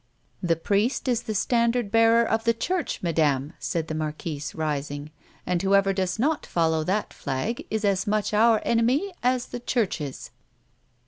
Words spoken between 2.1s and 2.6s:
of the